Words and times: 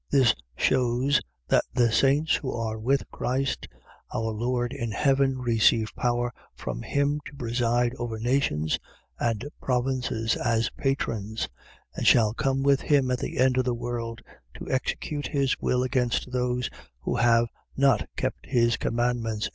.This 0.09 0.33
shews, 0.57 1.21
that 1.49 1.63
the 1.75 1.91
saints, 1.91 2.37
who 2.37 2.51
are 2.51 2.79
with 2.79 3.07
Christ 3.11 3.67
our 4.11 4.31
Lord 4.31 4.73
in 4.73 4.89
heaven, 4.91 5.37
receive 5.37 5.93
power 5.95 6.33
from 6.55 6.81
him 6.81 7.21
to 7.25 7.35
preside 7.35 7.93
over 7.99 8.17
nations 8.17 8.79
and 9.19 9.45
provinces, 9.61 10.35
as 10.37 10.71
patrons; 10.71 11.49
and 11.93 12.07
shall 12.07 12.33
come 12.33 12.63
with 12.63 12.81
him 12.81 13.11
at 13.11 13.19
the 13.19 13.37
end 13.37 13.57
of 13.57 13.65
the 13.65 13.75
world 13.75 14.21
to 14.55 14.67
execute 14.71 15.27
his 15.27 15.55
will 15.59 15.83
against 15.83 16.31
those 16.31 16.67
who 17.01 17.17
have 17.17 17.45
not 17.77 18.09
kept 18.17 18.47
his 18.47 18.77
commandments. 18.77 19.47